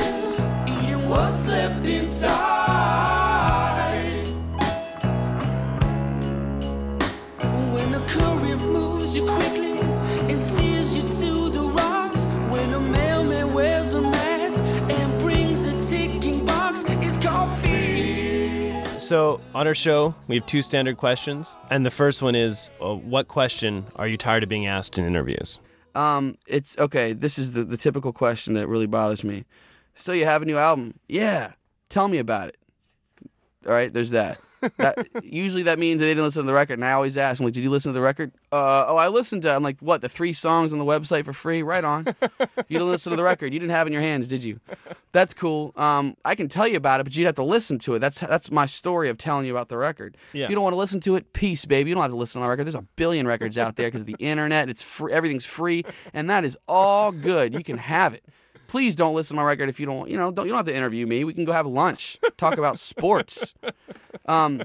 So 19.08 19.40
on 19.54 19.66
our 19.66 19.74
show, 19.74 20.14
we 20.28 20.34
have 20.34 20.44
two 20.44 20.60
standard 20.60 20.98
questions, 20.98 21.56
and 21.70 21.86
the 21.86 21.90
first 21.90 22.20
one 22.20 22.34
is, 22.34 22.70
uh, 22.78 22.94
"What 22.94 23.26
question 23.26 23.86
are 23.96 24.06
you 24.06 24.18
tired 24.18 24.42
of 24.42 24.50
being 24.50 24.66
asked 24.66 24.98
in 24.98 25.06
interviews?" 25.06 25.60
Um, 25.94 26.36
it's 26.46 26.76
okay. 26.76 27.14
This 27.14 27.38
is 27.38 27.52
the, 27.52 27.64
the 27.64 27.78
typical 27.78 28.12
question 28.12 28.52
that 28.52 28.68
really 28.68 28.84
bothers 28.84 29.24
me. 29.24 29.46
So 29.94 30.12
you 30.12 30.26
have 30.26 30.42
a 30.42 30.44
new 30.44 30.58
album? 30.58 31.00
Yeah. 31.08 31.52
Tell 31.88 32.08
me 32.08 32.18
about 32.18 32.48
it. 32.50 32.58
All 33.66 33.72
right, 33.72 33.90
there's 33.90 34.10
that. 34.10 34.36
That 34.76 35.06
usually 35.22 35.62
that 35.64 35.78
means 35.78 36.00
they 36.00 36.08
didn't 36.08 36.24
listen 36.24 36.42
to 36.42 36.46
the 36.46 36.52
record, 36.52 36.74
and 36.74 36.84
I 36.84 36.92
always 36.92 37.16
ask, 37.16 37.40
I'm 37.40 37.46
like, 37.46 37.54
"Did 37.54 37.64
you 37.64 37.70
listen 37.70 37.92
to 37.92 37.98
the 37.98 38.02
record?" 38.02 38.32
Uh, 38.52 38.86
oh, 38.88 38.96
I 38.96 39.08
listened 39.08 39.42
to. 39.42 39.54
I'm 39.54 39.62
like, 39.62 39.78
"What? 39.80 40.00
The 40.00 40.08
three 40.08 40.32
songs 40.32 40.72
on 40.72 40.78
the 40.78 40.84
website 40.84 41.24
for 41.24 41.32
free? 41.32 41.62
Right 41.62 41.84
on. 41.84 42.06
you 42.68 42.78
didn't 42.78 42.90
listen 42.90 43.10
to 43.10 43.16
the 43.16 43.22
record. 43.22 43.52
You 43.52 43.58
didn't 43.58 43.72
have 43.72 43.86
it 43.86 43.88
in 43.88 43.92
your 43.92 44.02
hands, 44.02 44.28
did 44.28 44.42
you? 44.42 44.60
That's 45.12 45.34
cool. 45.34 45.72
Um, 45.76 46.16
I 46.24 46.34
can 46.34 46.48
tell 46.48 46.68
you 46.68 46.76
about 46.76 47.00
it, 47.00 47.04
but 47.04 47.16
you'd 47.16 47.26
have 47.26 47.36
to 47.36 47.44
listen 47.44 47.78
to 47.80 47.94
it. 47.94 47.98
That's 48.00 48.20
that's 48.20 48.50
my 48.50 48.66
story 48.66 49.08
of 49.08 49.18
telling 49.18 49.46
you 49.46 49.52
about 49.52 49.68
the 49.68 49.76
record. 49.76 50.16
Yeah. 50.32 50.44
If 50.44 50.50
you 50.50 50.56
don't 50.56 50.64
want 50.64 50.74
to 50.74 50.78
listen 50.78 51.00
to 51.00 51.16
it, 51.16 51.32
peace, 51.32 51.64
baby. 51.64 51.90
You 51.90 51.94
don't 51.94 52.02
have 52.02 52.12
to 52.12 52.16
listen 52.16 52.40
to 52.40 52.44
my 52.44 52.50
record. 52.50 52.64
There's 52.64 52.74
a 52.74 52.86
billion 52.96 53.26
records 53.26 53.56
out 53.58 53.76
there 53.76 53.88
because 53.88 54.02
of 54.02 54.06
the 54.06 54.16
internet. 54.18 54.68
It's 54.68 54.82
free. 54.82 55.12
Everything's 55.12 55.46
free, 55.46 55.84
and 56.12 56.28
that 56.30 56.44
is 56.44 56.58
all 56.68 57.12
good. 57.12 57.54
You 57.54 57.64
can 57.64 57.78
have 57.78 58.14
it. 58.14 58.24
Please 58.68 58.94
don't 58.94 59.14
listen 59.14 59.34
to 59.34 59.42
my 59.42 59.46
record 59.46 59.70
if 59.70 59.80
you 59.80 59.86
don't. 59.86 60.10
You 60.10 60.18
know, 60.18 60.30
don't 60.30 60.44
you 60.44 60.50
don't 60.50 60.58
have 60.58 60.66
to 60.66 60.76
interview 60.76 61.06
me. 61.06 61.24
We 61.24 61.32
can 61.32 61.46
go 61.46 61.52
have 61.52 61.66
lunch, 61.66 62.18
talk 62.36 62.58
about 62.58 62.78
sports. 62.78 63.54
Um, 64.28 64.62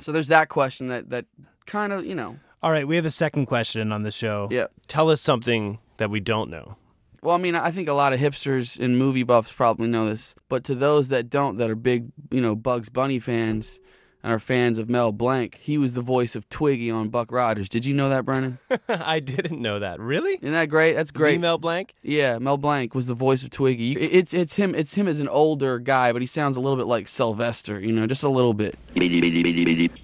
so 0.00 0.12
there's 0.12 0.28
that 0.28 0.48
question 0.48 0.88
that 0.88 1.10
that 1.10 1.26
kind 1.66 1.92
of 1.92 2.04
you 2.04 2.14
know. 2.14 2.38
All 2.62 2.72
right, 2.72 2.88
we 2.88 2.96
have 2.96 3.04
a 3.04 3.10
second 3.10 3.46
question 3.46 3.92
on 3.92 4.02
the 4.02 4.10
show. 4.10 4.48
Yeah. 4.50 4.66
Tell 4.88 5.10
us 5.10 5.20
something 5.20 5.78
that 5.98 6.10
we 6.10 6.20
don't 6.20 6.50
know. 6.50 6.76
Well, 7.22 7.34
I 7.34 7.38
mean, 7.38 7.54
I 7.54 7.70
think 7.70 7.88
a 7.88 7.92
lot 7.92 8.12
of 8.12 8.20
hipsters 8.20 8.78
and 8.78 8.98
movie 8.98 9.22
buffs 9.22 9.52
probably 9.52 9.88
know 9.88 10.08
this, 10.08 10.34
but 10.48 10.64
to 10.64 10.74
those 10.74 11.08
that 11.08 11.28
don't, 11.28 11.56
that 11.56 11.70
are 11.70 11.76
big, 11.76 12.06
you 12.30 12.40
know, 12.40 12.54
Bugs 12.54 12.88
Bunny 12.88 13.18
fans 13.18 13.78
and 14.26 14.34
are 14.34 14.40
fans 14.40 14.76
of 14.76 14.90
Mel 14.90 15.12
Blanc, 15.12 15.56
he 15.62 15.78
was 15.78 15.92
the 15.92 16.02
voice 16.02 16.34
of 16.34 16.48
Twiki 16.48 16.92
on 16.92 17.10
Buck 17.10 17.30
Rogers. 17.30 17.68
Did 17.68 17.86
you 17.86 17.94
know 17.94 18.08
that, 18.08 18.24
Brendan? 18.24 18.58
I 18.88 19.20
didn't 19.20 19.62
know 19.62 19.78
that. 19.78 20.00
Really? 20.00 20.34
Isn't 20.34 20.50
that 20.50 20.68
great? 20.68 20.94
That's 20.94 21.12
great. 21.12 21.40
Mel 21.40 21.58
Blanc? 21.58 21.94
Yeah, 22.02 22.38
Mel 22.38 22.56
Blanc 22.56 22.92
was 22.92 23.06
the 23.06 23.14
voice 23.14 23.44
of 23.44 23.50
Twiki. 23.50 23.96
It's 23.96 24.34
it's 24.34 24.56
him. 24.56 24.74
It's 24.74 24.94
him 24.94 25.06
as 25.06 25.20
an 25.20 25.28
older 25.28 25.78
guy, 25.78 26.12
but 26.12 26.22
he 26.22 26.26
sounds 26.26 26.56
a 26.56 26.60
little 26.60 26.76
bit 26.76 26.86
like 26.86 27.06
Sylvester. 27.06 27.78
You 27.78 27.92
know, 27.92 28.06
just 28.08 28.24
a 28.24 28.28
little 28.28 28.52
bit. 28.52 28.76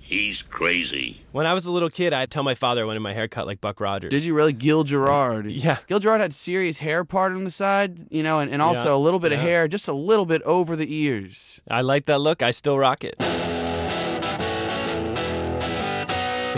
He's 0.00 0.42
crazy. 0.42 1.24
When 1.32 1.46
I 1.46 1.54
was 1.54 1.66
a 1.66 1.72
little 1.72 1.90
kid, 1.90 2.12
I'd 2.12 2.30
tell 2.30 2.44
my 2.44 2.54
father 2.54 2.82
I 2.82 2.84
wanted 2.84 3.00
my 3.00 3.14
hair 3.14 3.26
cut 3.26 3.46
like 3.46 3.60
Buck 3.60 3.80
Rogers. 3.80 4.10
Did 4.10 4.22
you 4.22 4.34
really? 4.34 4.52
Gil 4.52 4.84
Gerard. 4.84 5.50
Yeah. 5.50 5.78
Gil 5.88 5.98
Gerard 5.98 6.20
had 6.20 6.32
serious 6.32 6.78
hair 6.78 7.04
part 7.04 7.32
on 7.32 7.42
the 7.42 7.50
side, 7.50 8.06
you 8.12 8.22
know, 8.22 8.38
and, 8.38 8.52
and 8.52 8.62
also 8.62 8.90
Yeah, 8.90 8.96
a 8.96 9.00
little 9.02 9.18
bit 9.18 9.32
of 9.32 9.40
hair, 9.40 9.66
just 9.66 9.88
a 9.88 9.92
little 9.92 10.26
bit 10.26 10.42
over 10.42 10.76
the 10.76 10.94
ears. 10.94 11.60
I 11.68 11.80
like 11.80 12.06
that 12.06 12.18
look. 12.18 12.42
I 12.42 12.50
still 12.50 12.78
rock 12.78 13.02
it. 13.02 13.16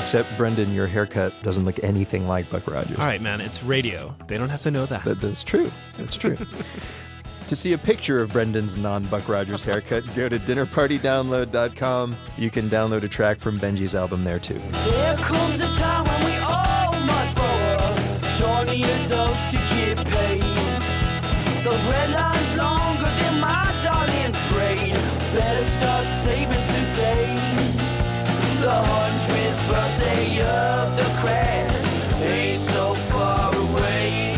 Except, 0.05 0.37
Brendan, 0.37 0.75
your 0.75 0.87
haircut 0.87 1.33
doesn't 1.43 1.65
look 1.65 1.83
anything 1.83 2.29
like 2.29 2.51
Buck 2.51 2.67
Rogers. 2.67 2.99
All 2.99 3.07
right, 3.07 3.23
man, 3.23 3.41
it's 3.41 3.63
radio. 3.63 4.15
They 4.27 4.37
don't 4.37 4.51
have 4.51 4.61
to 4.65 4.71
know 4.71 4.85
that. 4.85 5.03
That, 5.03 5.19
that's 5.23 5.43
true. 5.43 5.73
That's 5.97 6.15
true. 6.15 6.37
to 7.47 7.57
see 7.57 7.73
a 7.73 7.79
picture 7.79 8.21
of 8.21 8.31
Brendan's 8.31 8.77
non 8.77 9.07
Buck 9.07 9.31
Rogers 9.31 9.65
haircut, 9.65 10.05
go 10.15 10.29
to 10.29 10.39
dinnerpartydownload.com. 10.39 12.17
You 12.37 12.51
can 12.51 12.69
download 12.69 13.03
a 13.05 13.09
track 13.09 13.41
from 13.41 13.59
Benjy's 13.59 13.95
album 13.95 14.25
there 14.25 14.39
too. 14.39 14.61
There 14.85 15.17
comes 15.17 15.63
a 15.63 15.69
time 15.69 16.05
when 16.05 16.25
we 16.27 16.37
all 16.37 16.93
must 17.01 17.37
grow 17.37 17.47
up. 17.47 17.97
Join 18.37 18.67
the 18.67 18.83
adults 18.83 19.53
to 19.53 19.57
get 19.57 20.07
paid. 20.07 20.43
The 21.65 21.71
red 21.71 22.11
line's 22.11 22.44
birthday 29.67 30.41
of 30.41 30.97
the 30.97 31.05
crash 31.21 31.85
ain't 32.23 32.61
so 32.61 32.95
far 32.95 33.55
away. 33.55 34.33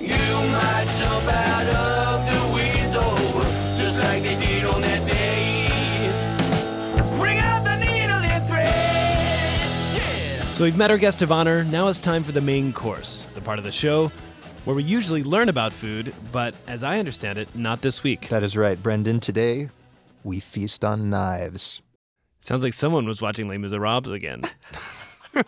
You 0.00 0.48
might 0.52 0.88
jump 0.98 1.28
out 1.28 1.66
of 1.66 2.26
the 2.32 2.54
window 2.54 3.16
just 3.76 4.00
like 4.00 4.22
they 4.22 4.38
did 4.38 4.64
on 4.64 4.82
that 4.82 5.06
day. 5.06 5.68
Bring 7.18 7.38
out 7.38 7.64
the 7.64 7.76
needle 7.76 8.10
and 8.10 8.44
thread. 8.46 8.74
Yeah. 9.94 10.44
So 10.44 10.64
we've 10.64 10.76
met 10.76 10.90
our 10.90 10.98
guest 10.98 11.22
of 11.22 11.32
honor. 11.32 11.64
Now 11.64 11.88
it's 11.88 12.00
time 12.00 12.24
for 12.24 12.32
the 12.32 12.40
main 12.40 12.72
course, 12.72 13.26
the 13.34 13.40
part 13.40 13.58
of 13.58 13.64
the 13.64 13.72
show 13.72 14.10
where 14.68 14.74
we 14.76 14.84
usually 14.84 15.22
learn 15.22 15.48
about 15.48 15.72
food, 15.72 16.14
but 16.30 16.54
as 16.66 16.82
I 16.82 16.98
understand 16.98 17.38
it, 17.38 17.48
not 17.54 17.80
this 17.80 18.02
week. 18.02 18.28
That 18.28 18.42
is 18.42 18.54
right, 18.54 18.80
Brendan. 18.82 19.18
Today, 19.18 19.70
we 20.24 20.40
feast 20.40 20.84
on 20.84 21.08
knives. 21.08 21.80
Sounds 22.40 22.62
like 22.62 22.74
someone 22.74 23.06
was 23.06 23.20
watching 23.20 23.48
Les 23.48 23.58
Miserables 23.58 24.08
again. 24.08 24.42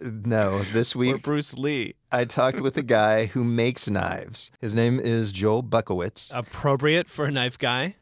No, 0.00 0.62
this 0.72 0.94
or 0.94 1.00
week 1.00 1.22
Bruce 1.22 1.54
Lee. 1.54 1.94
I 2.12 2.24
talked 2.24 2.60
with 2.60 2.76
a 2.76 2.82
guy 2.82 3.26
who 3.26 3.42
makes 3.42 3.88
knives. 3.88 4.50
His 4.60 4.74
name 4.74 5.00
is 5.00 5.32
Joel 5.32 5.62
Bukiewicz. 5.62 6.30
Appropriate 6.32 7.08
for 7.08 7.24
a 7.24 7.30
knife 7.30 7.58
guy. 7.58 7.96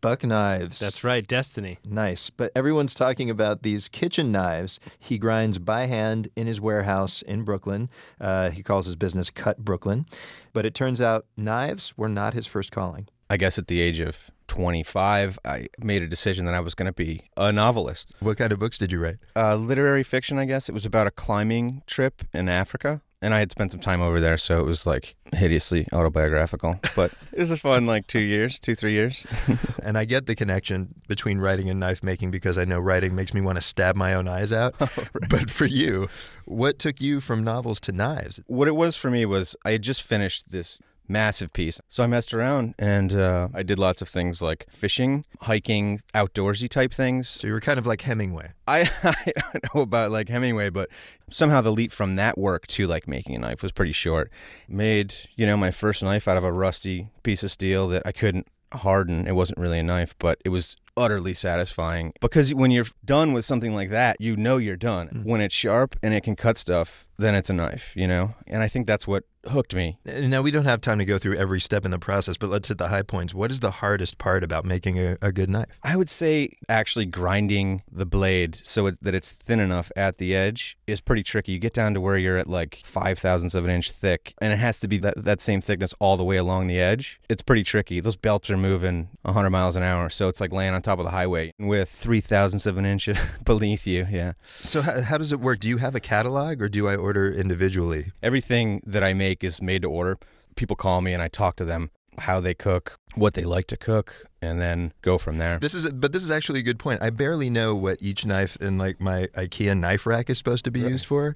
Buck 0.00 0.22
Knives. 0.22 0.78
That's 0.78 1.02
right, 1.02 1.26
Destiny. 1.26 1.78
Nice. 1.82 2.28
But 2.28 2.52
everyone's 2.54 2.94
talking 2.94 3.30
about 3.30 3.62
these 3.62 3.88
kitchen 3.88 4.30
knives 4.30 4.78
he 4.98 5.16
grinds 5.16 5.58
by 5.58 5.86
hand 5.86 6.28
in 6.36 6.46
his 6.46 6.60
warehouse 6.60 7.22
in 7.22 7.42
Brooklyn. 7.42 7.88
Uh, 8.20 8.50
he 8.50 8.62
calls 8.62 8.84
his 8.84 8.96
business 8.96 9.30
Cut 9.30 9.64
Brooklyn. 9.64 10.04
But 10.52 10.66
it 10.66 10.74
turns 10.74 11.00
out 11.00 11.24
knives 11.38 11.96
were 11.96 12.10
not 12.10 12.34
his 12.34 12.46
first 12.46 12.70
calling. 12.70 13.08
I 13.30 13.36
guess 13.36 13.58
at 13.58 13.68
the 13.68 13.80
age 13.80 14.00
of 14.00 14.30
25, 14.48 15.38
I 15.44 15.68
made 15.78 16.02
a 16.02 16.06
decision 16.06 16.44
that 16.44 16.54
I 16.54 16.60
was 16.60 16.74
going 16.74 16.86
to 16.86 16.92
be 16.92 17.22
a 17.36 17.52
novelist. 17.52 18.14
What 18.20 18.36
kind 18.36 18.52
of 18.52 18.58
books 18.58 18.78
did 18.78 18.92
you 18.92 19.00
write? 19.00 19.16
Uh, 19.34 19.56
literary 19.56 20.02
fiction, 20.02 20.38
I 20.38 20.44
guess. 20.44 20.68
It 20.68 20.72
was 20.72 20.84
about 20.86 21.06
a 21.06 21.10
climbing 21.10 21.82
trip 21.86 22.22
in 22.32 22.48
Africa. 22.48 23.00
And 23.22 23.32
I 23.32 23.38
had 23.38 23.50
spent 23.50 23.70
some 23.70 23.80
time 23.80 24.02
over 24.02 24.20
there, 24.20 24.36
so 24.36 24.60
it 24.60 24.66
was 24.66 24.84
like 24.84 25.16
hideously 25.34 25.88
autobiographical. 25.94 26.78
But 26.94 27.10
it 27.32 27.38
was 27.38 27.50
a 27.50 27.56
fun, 27.56 27.86
like, 27.86 28.06
two 28.06 28.20
years, 28.20 28.60
two, 28.60 28.74
three 28.74 28.92
years. 28.92 29.26
And 29.82 29.98
I 29.98 30.06
get 30.06 30.24
the 30.24 30.34
connection 30.34 30.94
between 31.08 31.40
writing 31.40 31.68
and 31.68 31.78
knife 31.78 32.02
making 32.02 32.30
because 32.30 32.56
I 32.56 32.64
know 32.64 32.80
writing 32.80 33.14
makes 33.14 33.34
me 33.34 33.42
want 33.42 33.56
to 33.56 33.60
stab 33.60 33.96
my 33.96 34.14
own 34.14 34.26
eyes 34.26 34.50
out. 34.50 34.74
But 35.28 35.50
for 35.50 35.66
you, 35.66 36.08
what 36.46 36.78
took 36.78 37.02
you 37.02 37.20
from 37.20 37.44
novels 37.44 37.80
to 37.80 37.92
knives? 37.92 38.40
what 38.46 38.66
it 38.66 38.76
was 38.76 38.96
for 38.96 39.10
me 39.10 39.26
was 39.26 39.56
I 39.62 39.72
had 39.72 39.82
just 39.82 40.02
finished 40.02 40.50
this 40.50 40.78
massive 41.08 41.52
piece. 41.52 41.80
So 41.88 42.02
I 42.02 42.06
messed 42.06 42.32
around 42.32 42.74
and 42.78 43.14
uh, 43.14 43.48
I 43.54 43.62
did 43.62 43.78
lots 43.78 44.02
of 44.02 44.08
things 44.08 44.40
like 44.40 44.66
fishing, 44.70 45.24
hiking, 45.40 46.00
outdoorsy 46.14 46.68
type 46.68 46.92
things. 46.92 47.28
So 47.28 47.46
you 47.46 47.52
were 47.52 47.60
kind 47.60 47.78
of 47.78 47.86
like 47.86 48.02
Hemingway. 48.02 48.52
I, 48.66 48.90
I 49.02 49.32
don't 49.36 49.74
know 49.74 49.80
about 49.82 50.10
like 50.10 50.28
Hemingway, 50.28 50.70
but 50.70 50.88
somehow 51.30 51.60
the 51.60 51.72
leap 51.72 51.92
from 51.92 52.16
that 52.16 52.38
work 52.38 52.66
to 52.68 52.86
like 52.86 53.06
making 53.06 53.36
a 53.36 53.38
knife 53.38 53.62
was 53.62 53.72
pretty 53.72 53.92
short. 53.92 54.30
Made, 54.68 55.14
you 55.36 55.46
know, 55.46 55.56
my 55.56 55.70
first 55.70 56.02
knife 56.02 56.28
out 56.28 56.36
of 56.36 56.44
a 56.44 56.52
rusty 56.52 57.08
piece 57.22 57.42
of 57.42 57.50
steel 57.50 57.88
that 57.88 58.02
I 58.06 58.12
couldn't 58.12 58.46
harden. 58.72 59.26
It 59.26 59.34
wasn't 59.34 59.58
really 59.58 59.78
a 59.78 59.82
knife, 59.82 60.14
but 60.18 60.40
it 60.44 60.48
was 60.48 60.76
utterly 60.96 61.34
satisfying 61.34 62.12
because 62.20 62.54
when 62.54 62.70
you're 62.70 62.86
done 63.04 63.32
with 63.32 63.44
something 63.44 63.74
like 63.74 63.90
that, 63.90 64.20
you 64.20 64.36
know 64.36 64.56
you're 64.58 64.76
done. 64.76 65.22
When 65.24 65.40
it's 65.40 65.54
sharp 65.54 65.96
and 66.02 66.14
it 66.14 66.22
can 66.22 66.36
cut 66.36 66.56
stuff, 66.56 67.08
then 67.18 67.34
it's 67.34 67.50
a 67.50 67.52
knife, 67.52 67.92
you 67.96 68.06
know? 68.06 68.34
And 68.46 68.62
I 68.62 68.68
think 68.68 68.86
that's 68.86 69.06
what 69.06 69.24
hooked 69.48 69.74
me. 69.74 69.98
Now, 70.04 70.42
we 70.42 70.50
don't 70.50 70.64
have 70.64 70.80
time 70.80 70.98
to 70.98 71.04
go 71.04 71.18
through 71.18 71.36
every 71.36 71.60
step 71.60 71.84
in 71.84 71.90
the 71.90 71.98
process, 71.98 72.36
but 72.36 72.50
let's 72.50 72.68
hit 72.68 72.78
the 72.78 72.88
high 72.88 73.02
points. 73.02 73.34
What 73.34 73.50
is 73.50 73.60
the 73.60 73.70
hardest 73.70 74.18
part 74.18 74.44
about 74.44 74.64
making 74.64 74.98
a, 74.98 75.16
a 75.22 75.32
good 75.32 75.50
knife? 75.50 75.66
I 75.82 75.96
would 75.96 76.08
say 76.08 76.50
actually 76.68 77.06
grinding 77.06 77.82
the 77.90 78.06
blade 78.06 78.60
so 78.64 78.86
it, 78.86 79.02
that 79.02 79.14
it's 79.14 79.32
thin 79.32 79.60
enough 79.60 79.90
at 79.96 80.18
the 80.18 80.34
edge 80.34 80.76
is 80.86 81.00
pretty 81.00 81.22
tricky. 81.22 81.52
You 81.52 81.58
get 81.58 81.72
down 81.72 81.94
to 81.94 82.00
where 82.00 82.18
you're 82.18 82.38
at 82.38 82.48
like 82.48 82.80
five 82.84 83.18
thousandths 83.18 83.54
of 83.54 83.64
an 83.64 83.70
inch 83.70 83.90
thick, 83.90 84.34
and 84.40 84.52
it 84.52 84.58
has 84.58 84.80
to 84.80 84.88
be 84.88 84.98
that, 84.98 85.22
that 85.24 85.40
same 85.40 85.60
thickness 85.60 85.94
all 85.98 86.16
the 86.16 86.24
way 86.24 86.36
along 86.36 86.66
the 86.66 86.78
edge. 86.78 87.20
It's 87.28 87.42
pretty 87.42 87.64
tricky. 87.64 88.00
Those 88.00 88.16
belts 88.16 88.50
are 88.50 88.56
moving 88.56 89.08
100 89.22 89.50
miles 89.50 89.76
an 89.76 89.82
hour, 89.82 90.10
so 90.10 90.28
it's 90.28 90.40
like 90.40 90.52
laying 90.52 90.74
on 90.74 90.82
top 90.82 90.98
of 90.98 91.04
the 91.04 91.10
highway 91.10 91.52
with 91.58 91.88
three 91.88 92.20
thousandths 92.20 92.66
of 92.66 92.76
an 92.76 92.86
inch 92.86 93.08
beneath 93.44 93.86
you. 93.86 94.06
Yeah. 94.10 94.32
So, 94.46 94.82
how, 94.82 95.00
how 95.02 95.18
does 95.18 95.32
it 95.32 95.40
work? 95.40 95.60
Do 95.60 95.68
you 95.68 95.78
have 95.78 95.94
a 95.94 96.00
catalog 96.00 96.60
or 96.60 96.68
do 96.68 96.86
I 96.88 96.96
order 96.96 97.32
individually? 97.32 98.12
Everything 98.22 98.82
that 98.86 99.02
I 99.02 99.14
make 99.14 99.33
is 99.42 99.62
made 99.62 99.82
to 99.82 99.90
order. 99.90 100.18
People 100.54 100.76
call 100.76 101.00
me 101.00 101.12
and 101.12 101.22
I 101.22 101.28
talk 101.28 101.56
to 101.56 101.64
them 101.64 101.90
how 102.18 102.40
they 102.40 102.54
cook, 102.54 102.98
what 103.14 103.34
they 103.34 103.42
like 103.42 103.66
to 103.68 103.76
cook, 103.76 104.24
and 104.40 104.60
then 104.60 104.92
go 105.02 105.18
from 105.18 105.38
there. 105.38 105.58
This 105.58 105.74
is, 105.74 105.90
but 105.92 106.12
this 106.12 106.22
is 106.22 106.30
actually 106.30 106.60
a 106.60 106.62
good 106.62 106.78
point. 106.78 107.02
I 107.02 107.10
barely 107.10 107.50
know 107.50 107.74
what 107.74 108.00
each 108.00 108.24
knife 108.24 108.56
in 108.56 108.78
like 108.78 109.00
my 109.00 109.26
IKEA 109.34 109.76
knife 109.76 110.06
rack 110.06 110.30
is 110.30 110.38
supposed 110.38 110.64
to 110.66 110.70
be 110.70 110.80
used 110.80 111.06
for. 111.06 111.34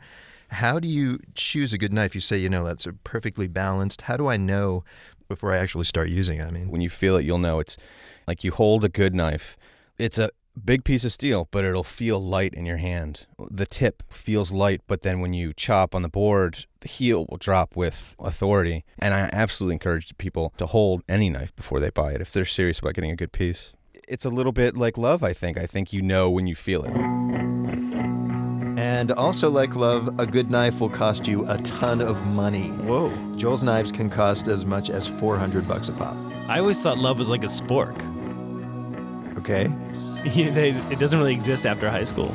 How 0.51 0.79
do 0.79 0.89
you 0.89 1.19
choose 1.35 1.73
a 1.73 1.79
good 1.79 1.93
knife? 1.93 2.15
You 2.15 2.21
say, 2.21 2.39
you 2.39 2.49
know, 2.49 2.65
that's 2.65 2.87
a 2.87 2.93
perfectly 2.93 3.49
balanced. 3.49 4.03
How 4.03 4.17
do 4.17 4.29
I 4.29 4.37
know 4.37 4.85
before 5.29 5.53
I 5.53 5.59
actually 5.59 5.85
start 5.85 6.09
using 6.09 6.39
it? 6.39 6.47
I 6.47 6.51
mean, 6.51 6.71
when 6.71 6.81
you 6.81 6.91
feel 6.91 7.17
it, 7.17 7.25
you'll 7.25 7.39
know. 7.39 7.61
It's 7.61 7.77
like 8.27 8.45
you 8.45 8.53
hold 8.53 8.85
a 8.85 8.89
good 8.89 9.15
knife. 9.15 9.57
It's 9.99 10.17
a 10.17 10.31
big 10.65 10.85
piece 10.85 11.05
of 11.05 11.13
steel, 11.13 11.49
but 11.51 11.65
it'll 11.65 11.85
feel 11.85 12.21
light 12.21 12.55
in 12.55 12.67
your 12.67 12.77
hand. 12.77 13.27
The 13.51 13.67
tip 13.67 14.03
feels 14.11 14.53
light, 14.53 14.83
but 14.87 15.03
then 15.03 15.21
when 15.21 15.33
you 15.33 15.53
chop 15.53 15.95
on 15.95 16.03
the 16.03 16.09
board, 16.09 16.67
the 16.81 16.89
heel 16.89 17.27
will 17.29 17.39
drop 17.39 17.77
with 17.77 18.15
authority. 18.19 18.85
And 18.99 19.15
I 19.15 19.31
absolutely 19.33 19.75
encourage 19.75 20.17
people 20.19 20.53
to 20.59 20.67
hold 20.67 21.03
any 21.09 21.31
knife 21.31 21.55
before 21.57 21.81
they 21.81 21.91
buy 21.91 22.13
it 22.13 22.21
if 22.21 22.33
they're 22.33 22.45
serious 22.45 22.79
about 22.79 22.95
getting 22.95 23.11
a 23.11 23.17
good 23.17 23.33
piece. 23.33 23.73
It's 24.07 24.25
a 24.25 24.31
little 24.31 24.53
bit 24.53 24.77
like 24.77 24.97
love, 24.97 25.23
I 25.23 25.33
think. 25.33 25.59
I 25.59 25.67
think 25.67 25.93
you 25.93 26.03
know 26.03 26.31
when 26.31 26.47
you 26.47 26.55
feel 26.55 26.85
it. 26.85 26.93
And 28.79 29.11
also, 29.13 29.51
like 29.51 29.75
love, 29.75 30.21
a 30.21 30.27
good 30.27 30.51
knife 30.51 30.79
will 30.79 30.89
cost 30.89 31.27
you 31.27 31.49
a 31.51 31.59
ton 31.59 32.01
of 32.01 32.25
money. 32.25 32.69
Whoa. 32.69 33.11
Joel's 33.37 33.63
knives 33.63 33.91
can 33.91 34.09
cost 34.09 34.47
as 34.47 34.65
much 34.65 34.89
as 34.89 35.07
400 35.07 35.67
bucks 35.67 35.89
a 35.89 35.93
pop. 35.93 36.17
I 36.49 36.61
always 36.61 36.81
thought 36.81 36.97
love 36.97 37.19
was 37.19 37.29
like 37.29 37.43
a 37.43 37.49
spork. 37.49 37.97
Okay. 39.37 39.69
Yeah, 40.25 40.51
they, 40.51 40.71
it 40.91 40.99
doesn't 40.99 41.19
really 41.19 41.33
exist 41.33 41.65
after 41.65 41.89
high 41.89 42.05
school. 42.05 42.35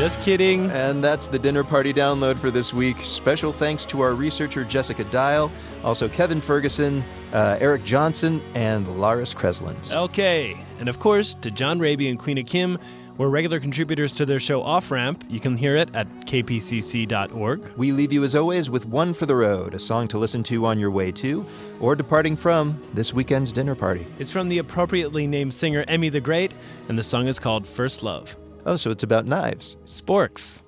Just 0.00 0.18
kidding. 0.22 0.70
And 0.70 1.04
that's 1.04 1.26
the 1.26 1.38
dinner 1.38 1.62
party 1.62 1.92
download 1.92 2.38
for 2.38 2.50
this 2.50 2.72
week. 2.72 3.04
Special 3.04 3.52
thanks 3.52 3.84
to 3.84 4.00
our 4.00 4.14
researcher 4.14 4.64
Jessica 4.64 5.04
Dial, 5.04 5.52
also 5.84 6.08
Kevin 6.08 6.40
Ferguson, 6.40 7.04
uh, 7.34 7.58
Eric 7.60 7.84
Johnson, 7.84 8.40
and 8.54 8.86
Laris 8.86 9.34
Kreslins. 9.34 9.94
Okay. 9.94 10.58
And 10.78 10.88
of 10.88 10.98
course, 10.98 11.34
to 11.42 11.50
John 11.50 11.78
Rabe 11.78 12.08
and 12.08 12.18
Queena 12.18 12.46
Kim, 12.46 12.78
We're 13.20 13.28
regular 13.28 13.60
contributors 13.60 14.14
to 14.14 14.24
their 14.24 14.40
show 14.40 14.62
Off 14.62 14.90
Ramp. 14.90 15.26
You 15.28 15.40
can 15.40 15.54
hear 15.54 15.76
it 15.76 15.94
at 15.94 16.06
kpcc.org. 16.20 17.60
We 17.76 17.92
leave 17.92 18.14
you, 18.14 18.24
as 18.24 18.34
always, 18.34 18.70
with 18.70 18.86
One 18.86 19.12
for 19.12 19.26
the 19.26 19.36
Road, 19.36 19.74
a 19.74 19.78
song 19.78 20.08
to 20.08 20.16
listen 20.16 20.42
to 20.44 20.64
on 20.64 20.78
your 20.78 20.90
way 20.90 21.12
to 21.12 21.44
or 21.80 21.94
departing 21.94 22.34
from 22.34 22.80
this 22.94 23.12
weekend's 23.12 23.52
dinner 23.52 23.74
party. 23.74 24.06
It's 24.18 24.30
from 24.30 24.48
the 24.48 24.56
appropriately 24.56 25.26
named 25.26 25.52
singer 25.52 25.84
Emmy 25.86 26.08
the 26.08 26.18
Great, 26.18 26.52
and 26.88 26.98
the 26.98 27.02
song 27.02 27.26
is 27.26 27.38
called 27.38 27.68
First 27.68 28.02
Love. 28.02 28.34
Oh, 28.64 28.76
so 28.76 28.90
it's 28.90 29.02
about 29.02 29.26
knives. 29.26 29.76
Sporks. 29.84 30.62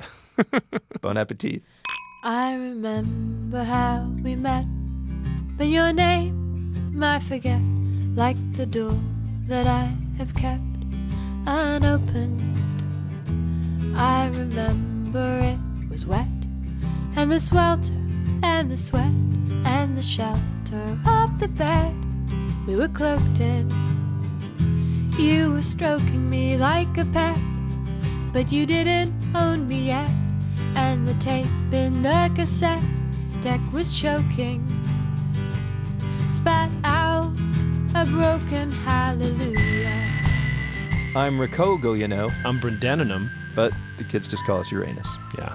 bon 1.00 1.16
appetit. 1.16 1.62
I 2.24 2.56
remember 2.56 3.62
how 3.62 4.10
we 4.24 4.34
met, 4.34 4.64
but 5.56 5.68
your 5.68 5.92
name 5.92 7.00
I 7.00 7.20
forget, 7.20 7.60
like 8.16 8.36
the 8.54 8.66
door 8.66 8.98
that 9.46 9.68
I 9.68 9.94
have 10.18 10.34
kept 10.34 10.71
unopened. 11.46 12.40
I 13.96 14.28
remember 14.28 15.40
it 15.40 15.90
was 15.90 16.06
wet, 16.06 16.26
and 17.16 17.30
the 17.30 17.40
swelter, 17.40 17.92
and 18.42 18.70
the 18.70 18.76
sweat, 18.76 19.12
and 19.64 19.96
the 19.96 20.02
shelter 20.02 20.98
of 21.06 21.38
the 21.38 21.48
bed 21.48 21.94
we 22.66 22.76
were 22.76 22.88
cloaked 22.88 23.40
in. 23.40 23.70
You 25.18 25.52
were 25.52 25.62
stroking 25.62 26.30
me 26.30 26.56
like 26.56 26.96
a 26.96 27.04
pet, 27.06 27.38
but 28.32 28.50
you 28.50 28.66
didn't 28.66 29.12
own 29.34 29.68
me 29.68 29.86
yet, 29.86 30.10
and 30.74 31.06
the 31.06 31.14
tape 31.14 31.46
in 31.72 32.02
the 32.02 32.30
cassette 32.34 32.82
deck 33.40 33.60
was 33.72 33.98
choking. 33.98 34.62
Spat 36.28 36.70
out 36.84 37.32
a 37.94 38.06
broken 38.06 38.70
hallelujah. 38.70 39.61
I'm 41.14 41.38
Rico 41.38 41.76
Gagliano. 41.76 42.32
I'm 42.42 42.58
Brendanum. 42.58 43.30
But 43.54 43.74
the 43.98 44.04
kids 44.04 44.26
just 44.26 44.46
call 44.46 44.60
us 44.60 44.72
Uranus. 44.72 45.08
Yeah. 45.36 45.54